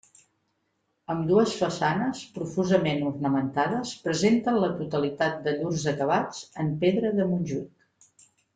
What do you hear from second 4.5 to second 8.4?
la totalitat de llurs acabats en pedra de Montjuïc.